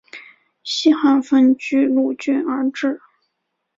[0.63, 2.99] 西汉分钜鹿郡而置。